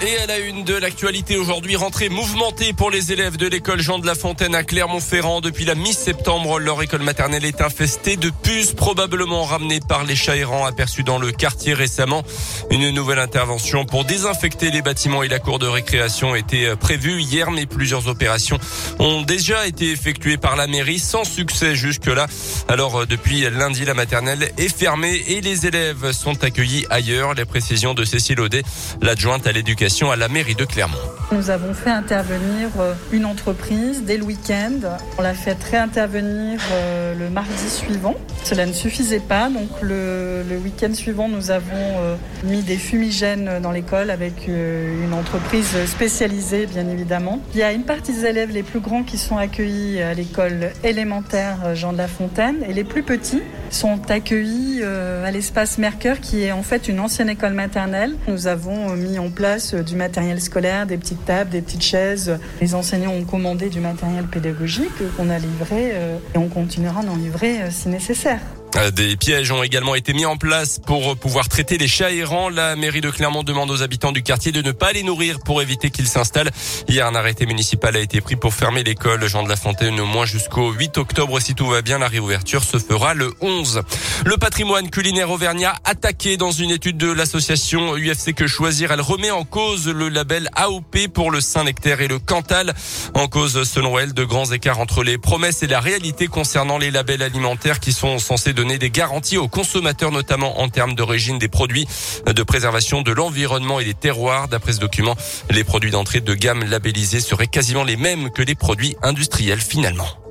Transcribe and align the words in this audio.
Et 0.00 0.16
à 0.18 0.26
la 0.26 0.38
une 0.38 0.62
de 0.62 0.74
l'actualité 0.74 1.36
aujourd'hui, 1.36 1.74
rentrée 1.74 2.08
mouvementée 2.08 2.72
pour 2.72 2.88
les 2.88 3.10
élèves 3.10 3.36
de 3.36 3.48
l'école 3.48 3.80
Jean 3.80 3.98
de 3.98 4.06
la 4.06 4.14
Fontaine 4.14 4.54
à 4.54 4.62
Clermont-Ferrand. 4.62 5.40
Depuis 5.40 5.64
la 5.64 5.74
mi-septembre, 5.74 6.60
leur 6.60 6.80
école 6.82 7.02
maternelle 7.02 7.44
est 7.44 7.60
infestée 7.60 8.16
de 8.16 8.30
puces 8.30 8.74
probablement 8.74 9.42
ramenées 9.42 9.80
par 9.80 10.04
les 10.04 10.14
chats 10.14 10.36
errants 10.36 10.64
aperçus 10.64 11.02
dans 11.02 11.18
le 11.18 11.32
quartier 11.32 11.74
récemment. 11.74 12.22
Une 12.70 12.90
nouvelle 12.90 13.18
intervention 13.18 13.86
pour 13.86 14.04
désinfecter 14.04 14.70
les 14.70 14.82
bâtiments 14.82 15.24
et 15.24 15.28
la 15.28 15.40
cour 15.40 15.58
de 15.58 15.66
récréation 15.66 16.36
était 16.36 16.76
prévue 16.76 17.20
hier, 17.20 17.50
mais 17.50 17.66
plusieurs 17.66 18.06
opérations 18.06 18.60
ont 19.00 19.22
déjà 19.22 19.66
été 19.66 19.90
effectuées 19.90 20.36
par 20.36 20.54
la 20.54 20.68
mairie 20.68 21.00
sans 21.00 21.24
succès 21.24 21.74
jusque-là. 21.74 22.28
Alors 22.68 23.04
depuis 23.04 23.40
lundi, 23.50 23.84
la 23.84 23.94
maternelle 23.94 24.52
est 24.58 24.68
fermée 24.68 25.24
et 25.26 25.40
les 25.40 25.66
élèves 25.66 26.12
sont 26.12 26.44
accueillis 26.44 26.86
ailleurs. 26.88 27.34
Les 27.34 27.44
précisions 27.44 27.94
de 27.94 28.04
Cécile 28.04 28.38
Audet, 28.38 28.62
l'adjointe 29.02 29.48
à 29.48 29.50
l'éducation 29.50 29.87
à 29.88 30.16
la 30.16 30.28
mairie 30.28 30.54
de 30.54 30.66
Clermont. 30.66 30.98
Nous 31.32 31.48
avons 31.48 31.72
fait 31.72 31.88
intervenir 31.88 32.68
euh, 32.78 32.92
une 33.10 33.24
entreprise 33.24 34.02
dès 34.04 34.18
le 34.18 34.24
week-end. 34.24 34.80
On 35.16 35.22
l'a 35.22 35.32
fait 35.32 35.56
réintervenir 35.62 36.60
euh, 36.72 37.14
le 37.14 37.30
mardi 37.30 37.68
suivant. 37.70 38.14
Cela 38.44 38.66
ne 38.66 38.72
suffisait 38.74 39.18
pas, 39.18 39.48
donc 39.48 39.70
le, 39.80 40.42
week-end 40.62 40.92
suivant, 40.92 41.28
nous 41.28 41.50
avons 41.50 41.72
euh, 41.74 42.16
mis 42.44 42.62
des 42.62 42.76
fumigènes 42.76 43.60
dans 43.62 43.72
l'école 43.72 44.10
avec 44.10 44.46
une 44.46 45.14
entreprise 45.14 45.74
spécialisée, 45.86 46.66
bien 46.66 46.86
évidemment. 46.86 47.40
Il 47.54 47.60
y 47.60 47.62
a 47.62 47.72
une 47.72 47.84
partie 47.84 48.12
des 48.12 48.26
élèves 48.26 48.50
les 48.50 48.62
plus 48.62 48.80
grands 48.80 49.04
qui 49.04 49.16
sont 49.16 49.38
accueillis 49.38 50.02
à 50.02 50.12
l'école 50.12 50.70
élémentaire 50.84 51.74
Jean 51.74 51.94
de 51.94 51.98
la 51.98 52.08
Fontaine 52.08 52.58
et 52.68 52.74
les 52.74 52.84
plus 52.84 53.02
petits 53.02 53.42
sont 53.70 54.10
accueillis 54.10 54.82
à 54.82 55.30
l'espace 55.30 55.78
Mercure 55.78 56.20
qui 56.20 56.42
est 56.42 56.52
en 56.52 56.62
fait 56.62 56.88
une 56.88 57.00
ancienne 57.00 57.28
école 57.28 57.54
maternelle. 57.54 58.16
Nous 58.26 58.46
avons 58.46 58.94
mis 58.96 59.18
en 59.18 59.30
place 59.30 59.74
du 59.74 59.96
matériel 59.96 60.40
scolaire, 60.40 60.86
des 60.86 60.96
petites 60.96 61.24
tables, 61.24 61.50
des 61.50 61.62
petites 61.62 61.82
chaises. 61.82 62.38
Les 62.60 62.74
enseignants 62.74 63.12
ont 63.12 63.24
commandé 63.24 63.68
du 63.68 63.80
matériel 63.80 64.24
pédagogique 64.26 64.90
qu'on 65.16 65.30
a 65.30 65.38
livré 65.38 65.92
euh, 65.92 66.18
et 66.34 66.38
on 66.38 66.48
continuera 66.48 67.02
d'en 67.02 67.16
livrer 67.16 67.62
euh, 67.62 67.70
si 67.70 67.88
nécessaire. 67.88 68.40
Euh, 68.76 68.90
des 68.90 69.16
pièges 69.16 69.50
ont 69.50 69.62
également 69.62 69.94
été 69.94 70.12
mis 70.12 70.26
en 70.26 70.36
place 70.36 70.78
pour 70.78 71.16
pouvoir 71.16 71.48
traiter 71.48 71.78
les 71.78 71.88
chats 71.88 72.12
errants. 72.12 72.48
La 72.48 72.76
mairie 72.76 73.00
de 73.00 73.10
Clermont 73.10 73.42
demande 73.42 73.70
aux 73.70 73.82
habitants 73.82 74.12
du 74.12 74.22
quartier 74.22 74.52
de 74.52 74.62
ne 74.62 74.72
pas 74.72 74.92
les 74.92 75.02
nourrir 75.02 75.40
pour 75.40 75.62
éviter 75.62 75.90
qu'ils 75.90 76.06
s'installent. 76.06 76.50
Hier, 76.88 77.06
un 77.06 77.14
arrêté 77.14 77.46
municipal 77.46 77.96
a 77.96 78.00
été 78.00 78.20
pris 78.20 78.36
pour 78.36 78.54
fermer 78.54 78.84
l'école 78.84 79.26
Jean 79.26 79.42
de 79.42 79.48
la 79.48 79.56
Fontaine 79.56 79.98
au 80.00 80.06
moins 80.06 80.26
jusqu'au 80.26 80.72
8 80.72 80.98
octobre. 80.98 81.40
Si 81.40 81.54
tout 81.54 81.66
va 81.66 81.82
bien, 81.82 81.98
la 81.98 82.08
réouverture 82.08 82.62
se 82.62 82.78
fera 82.78 83.14
le 83.14 83.34
11. 83.40 83.82
Le 84.26 84.36
patrimoine 84.36 84.90
culinaire 84.90 85.30
auvergnat 85.30 85.74
attaqué 85.84 86.36
dans 86.36 86.50
une 86.50 86.70
étude 86.70 86.98
de 86.98 87.10
l'association 87.10 87.96
UFC 87.96 88.34
Que 88.34 88.46
Choisir. 88.46 88.92
Elle 88.92 89.00
remet 89.00 89.30
en 89.30 89.44
cause 89.44 89.88
le 89.88 90.08
label 90.08 90.48
AOP 90.54 91.08
pour 91.12 91.30
le 91.30 91.40
Saint-Nectaire 91.40 92.00
et 92.00 92.08
le 92.08 92.18
Cantal. 92.18 92.74
En 93.14 93.28
cause, 93.28 93.64
selon 93.64 93.98
elle, 93.98 94.12
de 94.12 94.24
grands 94.24 94.50
écarts 94.52 94.78
entre 94.78 95.02
les 95.02 95.16
promesses 95.18 95.62
et 95.62 95.66
la 95.66 95.80
réalité 95.80 96.26
concernant 96.26 96.78
les 96.78 96.90
labels 96.90 97.22
alimentaires 97.22 97.80
qui 97.80 97.92
sont 97.92 98.18
censés 98.18 98.52
donner 98.58 98.78
des 98.78 98.90
garanties 98.90 99.38
aux 99.38 99.46
consommateurs, 99.46 100.10
notamment 100.10 100.60
en 100.60 100.68
termes 100.68 100.96
d'origine 100.96 101.38
des 101.38 101.46
produits, 101.46 101.86
de 102.26 102.42
préservation 102.42 103.02
de 103.02 103.12
l'environnement 103.12 103.78
et 103.78 103.84
des 103.84 103.94
terroirs. 103.94 104.48
D'après 104.48 104.72
ce 104.72 104.80
document, 104.80 105.14
les 105.48 105.62
produits 105.62 105.92
d'entrée 105.92 106.20
de 106.20 106.34
gamme 106.34 106.64
labellisés 106.64 107.20
seraient 107.20 107.46
quasiment 107.46 107.84
les 107.84 107.96
mêmes 107.96 108.30
que 108.30 108.42
les 108.42 108.56
produits 108.56 108.96
industriels 109.00 109.60
finalement. 109.60 110.27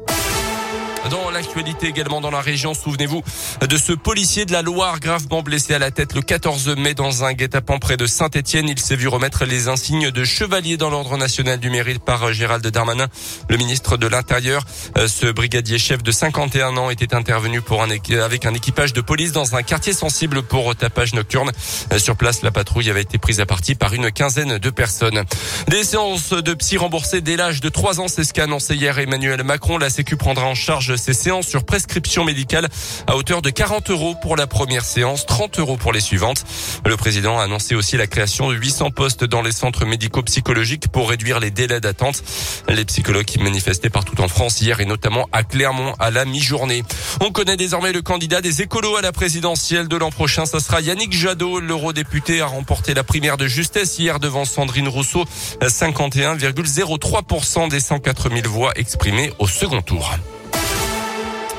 Dans 1.10 1.30
l'actualité 1.30 1.88
également 1.88 2.20
dans 2.20 2.32
la 2.32 2.42
région, 2.42 2.74
souvenez-vous 2.74 3.24
de 3.62 3.78
ce 3.78 3.94
policier 3.94 4.46
de 4.46 4.52
la 4.52 4.62
Loire 4.62 5.00
gravement 5.00 5.42
blessé 5.42 5.74
à 5.74 5.80
la 5.80 5.90
tête 5.90 6.14
le 6.14 6.22
14 6.22 6.76
mai 6.76 6.96
dans 6.96 7.24
un 7.24 7.34
guet-apens 7.34 7.80
près 7.80 7.96
de 7.96 8.06
Saint-Etienne. 8.06 8.68
Il 8.68 8.80
s'est 8.80 8.98
vu 8.98 9.08
remettre 9.08 9.46
les 9.46 9.70
insignes 9.70 10.12
de 10.12 10.24
chevalier 10.26 10.76
dans 10.76 10.90
l'ordre 10.90 11.16
national 11.16 11.60
du 11.60 11.70
mérite 11.70 12.04
par 12.04 12.34
Gérald 12.34 12.66
Darmanin, 12.68 13.08
le 13.50 13.58
ministre 13.58 13.96
de 13.96 14.08
l'Intérieur. 14.08 14.64
Euh, 14.98 15.08
ce 15.08 15.28
brigadier 15.28 15.78
chef 15.78 16.04
de 16.04 16.12
51 16.12 16.76
ans 16.76 16.90
était 16.90 17.16
intervenu 17.16 17.62
pour 17.62 17.84
un, 17.84 17.88
avec 17.90 18.46
un 18.46 18.54
équipage 18.54 18.92
de 18.92 19.02
police 19.02 19.32
dans 19.32 19.56
un 19.56 19.64
quartier 19.64 19.94
sensible 19.94 20.44
pour 20.44 20.76
tapage 20.76 21.14
nocturne. 21.14 21.52
Euh, 21.94 22.00
sur 22.00 22.18
place, 22.18 22.42
la 22.42 22.52
patrouille 22.52 22.90
avait 22.90 23.04
été 23.04 23.18
prise 23.18 23.40
à 23.40 23.46
partie 23.46 23.76
par 23.76 23.94
une 23.94 24.12
quinzaine 24.12 24.58
de 24.58 24.70
personnes. 24.70 25.24
Des 25.70 25.86
séances 25.86 26.32
de 26.32 26.54
psy 26.54 26.76
remboursées 26.76 27.22
dès 27.22 27.38
l'âge 27.38 27.62
de 27.62 27.70
3 27.70 28.02
ans, 28.02 28.08
c'est 28.10 28.26
ce 28.26 28.34
qu'a 28.34 28.44
annoncé 28.44 28.76
hier 28.76 29.00
Emmanuel 29.00 29.44
Macron. 29.44 29.78
La 29.78 29.90
Sécu 29.90 30.18
prendra 30.18 30.46
en 30.46 30.56
charge 30.56 30.97
ces 30.98 31.14
séances 31.14 31.48
sur 31.48 31.64
prescription 31.64 32.24
médicale 32.24 32.68
à 33.08 33.16
hauteur 33.16 33.42
de 33.42 33.50
40 33.50 33.90
euros 33.90 34.16
pour 34.22 34.36
la 34.36 34.48
première 34.48 34.86
séance, 34.86 35.26
30 35.26 35.60
euros 35.60 35.78
pour 35.78 35.94
les 35.94 36.02
suivantes. 36.02 36.44
Le 36.86 36.98
président 36.98 37.40
a 37.40 37.44
annoncé 37.44 37.76
aussi 37.76 37.98
la 37.98 38.08
création 38.08 38.50
de 38.50 38.56
800 38.56 38.92
postes 38.92 39.24
dans 39.24 39.42
les 39.42 39.52
centres 39.52 39.86
médico-psychologiques 39.86 40.88
pour 40.90 41.10
réduire 41.10 41.40
les 41.40 41.52
délais 41.52 41.80
d'attente. 41.80 42.24
Les 42.70 42.86
psychologues 42.86 43.26
qui 43.26 43.40
manifestaient 43.40 43.90
partout 43.90 44.20
en 44.22 44.28
France 44.28 44.62
hier 44.62 44.80
et 44.80 44.86
notamment 44.86 45.28
à 45.32 45.44
Clermont 45.44 45.94
à 46.00 46.12
la 46.12 46.26
mi-journée. 46.26 46.84
On 47.22 47.32
connaît 47.32 47.58
désormais 47.58 47.92
le 47.92 48.02
candidat 48.02 48.42
des 48.42 48.62
écolos 48.62 48.96
à 48.96 49.02
la 49.02 49.12
présidentielle 49.12 49.88
de 49.88 49.98
l'an 49.98 50.12
prochain. 50.12 50.46
Ça 50.46 50.60
sera 50.60 50.82
Yannick 50.82 51.14
Jadot. 51.14 51.60
L'eurodéputé 51.60 52.42
a 52.42 52.48
remporté 52.48 52.94
la 52.94 53.04
primaire 53.04 53.38
de 53.38 53.48
justesse 53.48 54.00
hier 54.00 54.20
devant 54.20 54.46
Sandrine 54.46 54.88
Rousseau. 54.88 55.26
51,03% 55.62 57.70
des 57.70 57.80
104 57.80 58.30
000 58.30 58.50
voix 58.50 58.72
exprimées 58.76 59.34
au 59.40 59.48
second 59.48 59.82
tour. 59.82 60.12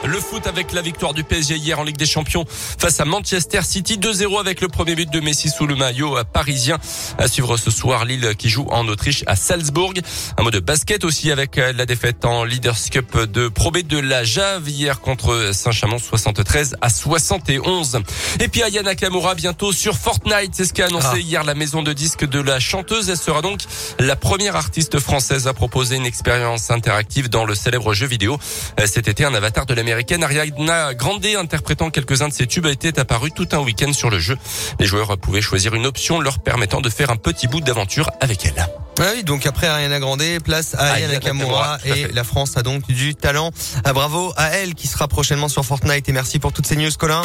Le 0.08 0.20
foot 0.20 0.46
avec 0.46 0.72
la 0.72 0.80
victoire 0.80 1.12
du 1.12 1.22
PSG 1.22 1.56
hier 1.56 1.78
en 1.78 1.84
Ligue 1.84 1.98
des 1.98 2.06
Champions 2.06 2.46
face 2.48 2.98
à 2.98 3.04
Manchester 3.04 3.60
City 3.62 3.98
2-0 3.98 4.40
avec 4.40 4.62
le 4.62 4.68
premier 4.68 4.94
but 4.94 5.10
de 5.10 5.20
Messi 5.20 5.50
sous 5.50 5.66
le 5.66 5.76
maillot 5.76 6.16
parisien. 6.32 6.78
À 7.18 7.28
suivre 7.28 7.58
ce 7.58 7.70
soir 7.70 8.06
Lille 8.06 8.34
qui 8.38 8.48
joue 8.48 8.66
en 8.70 8.88
Autriche 8.88 9.22
à 9.26 9.36
Salzbourg. 9.36 9.92
Un 10.38 10.42
mot 10.44 10.50
de 10.50 10.60
basket 10.60 11.04
aussi 11.04 11.30
avec 11.30 11.56
la 11.56 11.84
défaite 11.84 12.24
en 12.24 12.44
Leaders 12.44 12.78
Cup 12.90 13.18
de 13.18 13.48
Pro 13.48 13.70
B 13.70 13.82
de 13.86 13.98
la 13.98 14.24
Jave 14.24 14.66
hier 14.70 15.02
contre 15.02 15.50
Saint-Chamond 15.52 15.98
73 15.98 16.76
à 16.80 16.88
71. 16.88 17.98
Et 18.40 18.48
puis 18.48 18.62
Ayana 18.62 18.90
Nakamura 18.90 19.34
bientôt 19.34 19.72
sur 19.72 19.94
Fortnite. 19.94 20.52
C'est 20.54 20.64
ce 20.64 20.72
qu'a 20.72 20.86
annoncé 20.86 21.08
ah. 21.12 21.18
hier 21.18 21.44
la 21.44 21.54
maison 21.54 21.82
de 21.82 21.92
disques 21.92 22.24
de 22.24 22.40
la 22.40 22.60
chanteuse. 22.60 23.10
Elle 23.10 23.18
sera 23.18 23.42
donc 23.42 23.60
la 23.98 24.16
première 24.16 24.56
artiste 24.56 25.00
française 25.00 25.48
à 25.48 25.52
proposer 25.52 25.96
une 25.96 26.06
expérience 26.06 26.70
interactive 26.70 27.28
dans 27.28 27.44
le 27.44 27.54
célèbre 27.54 27.92
jeu 27.92 28.06
vidéo. 28.06 28.38
Cet 28.86 29.06
été, 29.06 29.26
un 29.26 29.34
avatar 29.34 29.66
de 29.66 29.74
la 29.74 29.82
américaine 29.98 30.22
Ariana 30.22 30.94
Grande 30.94 31.26
interprétant 31.26 31.90
quelques-uns 31.90 32.28
de 32.28 32.32
ses 32.32 32.46
tubes 32.46 32.66
a 32.66 32.70
été 32.70 32.96
apparu 33.00 33.32
tout 33.32 33.48
un 33.50 33.58
week-end 33.58 33.92
sur 33.92 34.10
le 34.10 34.20
jeu. 34.20 34.38
Les 34.78 34.86
joueurs 34.86 35.18
pouvaient 35.18 35.40
choisir 35.40 35.74
une 35.74 35.86
option 35.86 36.20
leur 36.20 36.38
permettant 36.38 36.80
de 36.80 36.88
faire 36.88 37.10
un 37.10 37.16
petit 37.16 37.48
bout 37.48 37.60
d'aventure 37.60 38.08
avec 38.20 38.46
elle. 38.46 38.68
Ah 39.00 39.10
oui, 39.14 39.24
donc 39.24 39.44
après 39.46 39.66
Ariana 39.66 39.98
Grande, 39.98 40.22
place 40.44 40.76
à 40.76 40.90
Ariana 40.90 41.14
Nakamura 41.14 41.78
et 41.84 42.06
la 42.12 42.22
France 42.22 42.56
a 42.56 42.62
donc 42.62 42.86
du 42.86 43.16
talent. 43.16 43.50
Ah, 43.82 43.92
bravo 43.92 44.32
à 44.36 44.50
elle 44.50 44.74
qui 44.74 44.86
sera 44.86 45.08
prochainement 45.08 45.48
sur 45.48 45.64
Fortnite 45.64 46.08
et 46.08 46.12
merci 46.12 46.38
pour 46.38 46.52
toutes 46.52 46.66
ces 46.66 46.76
news 46.76 46.90
Colin. 46.96 47.22